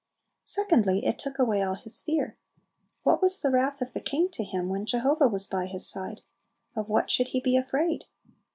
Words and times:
Secondly, 0.45 1.05
it 1.05 1.19
took 1.19 1.37
away 1.37 1.61
all 1.61 1.75
his 1.75 2.01
fear. 2.01 2.35
What 3.03 3.21
was 3.21 3.39
"the 3.39 3.51
wrath 3.51 3.81
of 3.83 3.93
the 3.93 4.01
king" 4.01 4.29
to 4.31 4.43
him, 4.43 4.67
when 4.67 4.83
Jehovah 4.87 5.27
was 5.27 5.45
by 5.45 5.67
his 5.67 5.87
side? 5.87 6.21
Of 6.75 6.89
what 6.89 7.11
should 7.11 7.27
he 7.27 7.39
be 7.39 7.55
afraid? 7.55 8.05